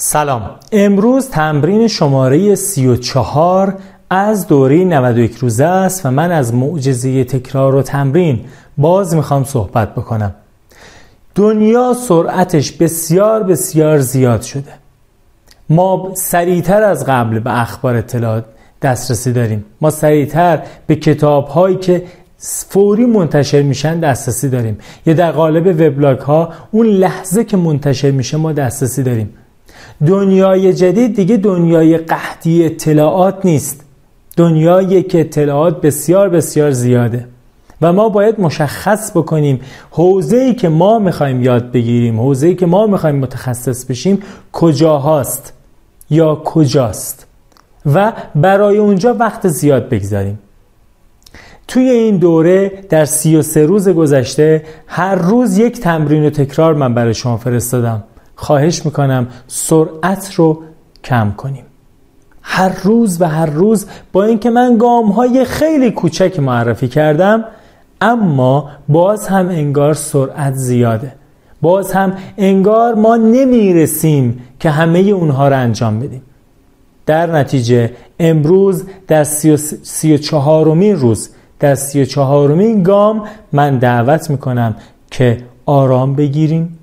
سلام. 0.00 0.50
امروز 0.72 1.28
تمرین 1.28 1.88
شماره 1.88 2.54
34 2.54 3.74
از 4.10 4.46
دوره 4.46 4.84
91 4.84 5.36
روزه 5.36 5.64
است 5.64 6.06
و 6.06 6.10
من 6.10 6.32
از 6.32 6.54
معجزه 6.54 7.24
تکرار 7.24 7.74
و 7.74 7.82
تمرین 7.82 8.40
باز 8.78 9.14
می‌خوام 9.14 9.44
صحبت 9.44 9.94
بکنم. 9.94 10.34
دنیا 11.34 11.94
سرعتش 11.94 12.72
بسیار 12.72 13.42
بسیار 13.42 13.98
زیاد 13.98 14.42
شده. 14.42 14.72
ما 15.70 16.10
سریعتر 16.14 16.82
از 16.82 17.06
قبل 17.06 17.38
به 17.38 17.60
اخبار 17.60 17.96
اطلاعات 17.96 18.44
دسترسی 18.82 19.32
داریم. 19.32 19.64
ما 19.80 19.90
سریعتر 19.90 20.62
به 20.86 20.96
کتاب 20.96 21.48
هایی 21.48 21.76
که 21.76 22.02
فوری 22.38 23.06
منتشر 23.06 23.62
میشن 23.62 24.00
دسترسی 24.00 24.48
داریم. 24.48 24.78
یا 25.06 25.14
در 25.14 25.32
قالب 25.32 25.66
وبلاگ 25.66 26.18
ها 26.18 26.52
اون 26.70 26.86
لحظه 26.86 27.44
که 27.44 27.56
منتشر 27.56 28.10
میشه 28.10 28.36
ما 28.36 28.52
دسترسی 28.52 29.02
داریم. 29.02 29.34
دنیای 30.06 30.72
جدید 30.72 31.16
دیگه 31.16 31.36
دنیای 31.36 31.98
قحطی 31.98 32.64
اطلاعات 32.64 33.44
نیست. 33.44 33.84
دنیایی 34.36 35.02
که 35.02 35.20
اطلاعات 35.20 35.80
بسیار 35.80 36.28
بسیار 36.28 36.70
زیاده. 36.70 37.26
و 37.82 37.92
ما 37.92 38.08
باید 38.08 38.40
مشخص 38.40 39.10
بکنیم 39.10 39.60
ای 40.30 40.54
که 40.54 40.68
ما 40.68 40.98
می‌خوایم 40.98 41.42
یاد 41.42 41.72
بگیریم 41.72 42.20
ای 42.20 42.54
که 42.54 42.66
ما 42.66 42.86
می‌خوایم 42.86 43.16
متخصص 43.16 43.84
بشیم 43.84 44.22
کجاهاست 44.52 45.52
یا 46.10 46.34
کجاست؟ 46.34 47.26
و 47.94 48.12
برای 48.34 48.78
اونجا 48.78 49.14
وقت 49.14 49.48
زیاد 49.48 49.88
بگذاریم. 49.88 50.38
توی 51.68 51.90
این 51.90 52.16
دوره 52.16 52.72
در 52.88 53.04
سی 53.04 53.36
و 53.36 53.42
سه 53.42 53.66
روز 53.66 53.88
گذشته 53.88 54.64
هر 54.86 55.14
روز 55.14 55.58
یک 55.58 55.80
تمرین 55.80 56.26
و 56.26 56.30
تکرار 56.30 56.74
من 56.74 56.94
برای 56.94 57.14
شما 57.14 57.36
فرستادم. 57.36 58.02
خواهش 58.40 58.84
می‌کنم 58.84 59.26
سرعت 59.46 60.34
رو 60.34 60.62
کم 61.04 61.32
کنیم. 61.36 61.64
هر 62.42 62.72
روز 62.82 63.20
و 63.22 63.24
هر 63.24 63.46
روز 63.46 63.86
با 64.12 64.24
اینکه 64.24 64.50
من 64.50 64.76
گام 64.78 65.06
های 65.06 65.44
خیلی 65.44 65.90
کوچک 65.90 66.40
معرفی 66.40 66.88
کردم 66.88 67.44
اما 68.00 68.70
باز 68.88 69.28
هم 69.28 69.48
انگار 69.48 69.94
سرعت 69.94 70.54
زیاده. 70.54 71.12
باز 71.62 71.92
هم 71.92 72.12
انگار 72.38 72.94
ما 72.94 73.16
نمی‌رسیم 73.16 74.40
که 74.60 74.70
همه 74.70 74.98
اونها 74.98 75.48
رو 75.48 75.56
انجام 75.56 76.00
بدیم. 76.00 76.22
در 77.06 77.26
نتیجه 77.26 77.90
امروز 78.20 78.84
در 79.06 79.24
سی 79.24 80.14
و 80.14 80.16
چهارمین 80.16 80.96
روز 80.96 81.30
در 81.60 81.74
سی 81.74 82.02
و 82.02 82.04
چهارمین 82.04 82.82
گام 82.82 83.24
من 83.52 83.78
دعوت 83.78 84.30
می‌کنم 84.30 84.76
که 85.10 85.44
آرام 85.66 86.14
بگیریم. 86.14 86.77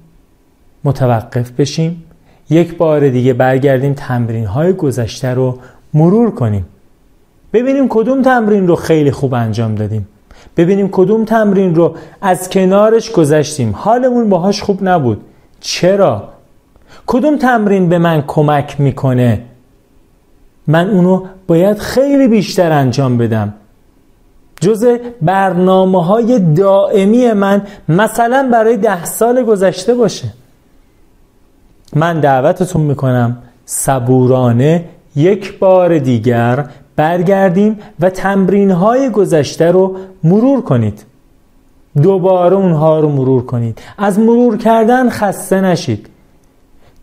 متوقف 0.85 1.51
بشیم 1.51 2.03
یک 2.49 2.77
بار 2.77 3.09
دیگه 3.09 3.33
برگردیم 3.33 3.93
تمرین 3.93 4.45
های 4.45 4.73
گذشته 4.73 5.33
رو 5.33 5.57
مرور 5.93 6.31
کنیم. 6.31 6.65
ببینیم 7.53 7.85
کدوم 7.89 8.21
تمرین 8.21 8.67
رو 8.67 8.75
خیلی 8.75 9.11
خوب 9.11 9.33
انجام 9.33 9.75
دادیم. 9.75 10.07
ببینیم 10.57 10.89
کدوم 10.91 11.25
تمرین 11.25 11.75
رو 11.75 11.95
از 12.21 12.49
کنارش 12.49 13.11
گذشتیم. 13.11 13.71
حالمون 13.75 14.29
باهاش 14.29 14.61
خوب 14.61 14.79
نبود. 14.83 15.21
چرا؟ 15.59 16.29
کدوم 17.07 17.37
تمرین 17.37 17.89
به 17.89 17.97
من 17.97 18.23
کمک 18.27 18.81
می‌کنه؟ 18.81 19.41
من 20.67 20.89
اونو 20.89 21.23
باید 21.47 21.77
خیلی 21.77 22.27
بیشتر 22.27 22.71
انجام 22.71 23.17
بدم. 23.17 23.53
جز 24.61 24.85
برنامه 25.21 26.03
های 26.05 26.39
دائمی 26.39 27.33
من 27.33 27.61
مثلا 27.89 28.49
برای 28.51 28.77
ده 28.77 29.05
سال 29.05 29.43
گذشته 29.43 29.93
باشه. 29.93 30.27
من 31.95 32.19
دعوتتون 32.19 32.81
می‌کنم 32.81 33.37
صبورانه 33.65 34.85
یک 35.15 35.59
بار 35.59 35.97
دیگر 35.97 36.65
برگردیم 36.95 37.79
و 37.99 38.09
تمرین 38.09 38.71
های 38.71 39.09
گذشته 39.09 39.71
رو 39.71 39.95
مرور 40.23 40.61
کنید. 40.61 41.05
دوباره 42.01 42.55
اونها 42.55 42.99
رو 42.99 43.09
مرور 43.09 43.45
کنید. 43.45 43.79
از 43.97 44.19
مرور 44.19 44.57
کردن 44.57 45.09
خسته 45.09 45.61
نشید. 45.61 46.09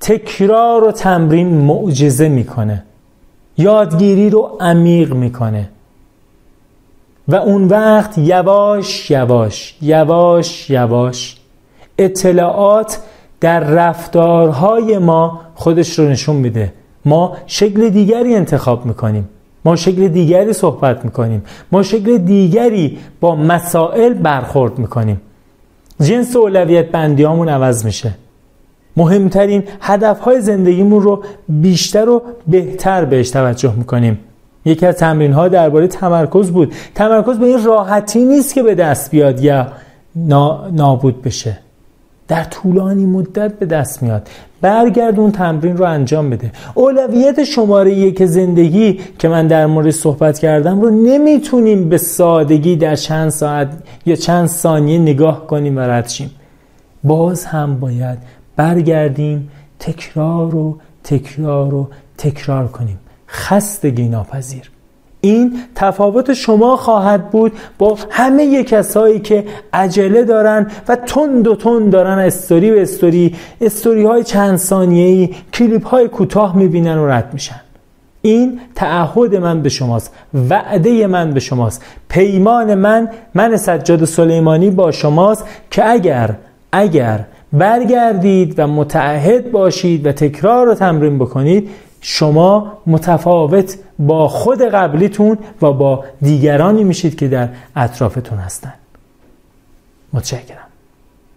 تکرار 0.00 0.84
و 0.84 0.92
تمرین 0.92 1.48
معجزه 1.48 2.28
می‌کنه. 2.28 2.82
یادگیری 3.58 4.30
رو 4.30 4.56
عمیق 4.60 5.14
می‌کنه. 5.14 5.68
و 7.28 7.34
اون 7.34 7.68
وقت 7.68 8.18
یواش 8.18 9.10
یواش 9.10 9.76
یواش 9.82 10.70
یواش 10.70 11.36
اطلاعات 11.98 12.98
در 13.42 13.60
رفتارهای 13.60 14.98
ما 14.98 15.40
خودش 15.54 15.98
رو 15.98 16.08
نشون 16.08 16.36
میده. 16.36 16.72
ما 17.04 17.36
شکل 17.46 17.88
دیگری 17.88 18.34
انتخاب 18.34 18.86
می‌کنیم. 18.86 19.28
ما 19.64 19.76
شکل 19.76 20.08
دیگری 20.08 20.52
صحبت 20.52 21.04
می‌کنیم. 21.04 21.42
ما 21.72 21.82
شکل 21.82 22.18
دیگری 22.18 22.98
با 23.20 23.34
مسائل 23.34 24.12
برخورد 24.14 24.78
می‌کنیم. 24.78 25.20
جنس 26.00 26.36
اولویت 26.36 26.90
بندیامون 26.90 27.48
عوض 27.48 27.84
میشه. 27.84 28.14
مهمترین 28.96 29.64
هدفهای 29.80 30.40
زندگیمون 30.40 31.02
رو 31.02 31.22
بیشتر 31.48 32.08
و 32.08 32.22
بهتر 32.46 33.04
بهش 33.04 33.30
توجه 33.30 33.74
می‌کنیم. 33.74 34.18
یکی 34.64 34.86
از 34.86 34.96
تمرین 34.96 35.32
ها 35.32 35.48
درباره 35.48 35.86
تمرکز 35.86 36.50
بود. 36.50 36.74
تمرکز 36.94 37.38
به 37.38 37.46
این 37.46 37.64
راحتی 37.64 38.24
نیست 38.24 38.54
که 38.54 38.62
به 38.62 38.74
دست 38.74 39.10
بیاد 39.10 39.40
یا 39.40 39.66
نابود 40.72 41.22
بشه. 41.22 41.58
در 42.28 42.44
طولانی 42.44 43.04
مدت 43.04 43.58
به 43.58 43.66
دست 43.66 44.02
میاد. 44.02 44.28
برگرد 44.60 45.20
اون 45.20 45.32
تمرین 45.32 45.76
رو 45.76 45.84
انجام 45.84 46.30
بده. 46.30 46.52
اولویت 46.74 47.44
شماره 47.44 47.94
یک 47.94 48.24
زندگی 48.24 49.00
که 49.18 49.28
من 49.28 49.46
در 49.46 49.66
مورد 49.66 49.90
صحبت 49.90 50.38
کردم 50.38 50.80
رو 50.80 50.90
نمی‌تونیم 50.90 51.88
به 51.88 51.98
سادگی 51.98 52.76
در 52.76 52.96
چند 52.96 53.28
ساعت 53.28 53.68
یا 54.06 54.16
چند 54.16 54.46
ثانیه 54.46 54.98
نگاه 54.98 55.46
کنیم 55.46 55.76
و 55.76 55.80
ردشیم 55.80 56.30
باز 57.04 57.44
هم 57.44 57.80
باید 57.80 58.18
برگردیم 58.56 59.50
تکرار 59.78 60.54
و 60.54 60.78
تکرار 61.04 61.74
و 61.74 61.88
تکرار 62.18 62.68
کنیم. 62.68 62.98
خستگی 63.28 64.08
ناپذیر. 64.08 64.70
این 65.24 65.58
تفاوت 65.74 66.32
شما 66.32 66.76
خواهد 66.76 67.30
بود 67.30 67.52
با 67.78 67.98
همه 68.10 68.64
کسایی 68.64 69.20
که 69.20 69.44
عجله 69.72 70.24
دارن 70.24 70.66
و 70.88 70.96
تند 70.96 71.48
و 71.48 71.54
تند 71.56 71.90
دارن 71.90 72.18
استوری 72.18 72.70
به 72.70 72.82
استوری 72.82 73.34
استوری 73.60 74.04
های 74.04 74.24
چند 74.24 74.56
ثانیه‌ای 74.56 75.30
کلیپ 75.52 75.86
های 75.86 76.08
کوتاه 76.08 76.56
می‌بینن 76.56 76.98
و 76.98 77.06
رد 77.06 77.30
میشن. 77.32 77.60
این 78.22 78.60
تعهد 78.74 79.36
من 79.36 79.62
به 79.62 79.68
شماست 79.68 80.12
وعده 80.50 81.06
من 81.06 81.30
به 81.30 81.40
شماست. 81.40 81.82
پیمان 82.08 82.74
من 82.74 83.08
من 83.34 83.56
سجاد 83.56 84.04
سلیمانی 84.04 84.70
با 84.70 84.90
شماست 84.90 85.44
که 85.70 85.90
اگر 85.90 86.34
اگر 86.72 87.24
برگردید 87.52 88.54
و 88.58 88.66
متعهد 88.66 89.50
باشید 89.50 90.06
و 90.06 90.12
تکرار 90.12 90.66
رو 90.66 90.74
تمرین 90.74 91.18
بکنید 91.18 91.70
شما 92.04 92.78
متفاوت 92.86 93.78
با 93.98 94.28
خود 94.28 94.62
قبلیتون 94.62 95.38
و 95.62 95.72
با 95.72 96.04
دیگرانی 96.22 96.84
میشید 96.84 97.18
که 97.18 97.28
در 97.28 97.48
اطرافتون 97.76 98.38
هستن. 98.38 98.74
متشکرم. 100.12 100.71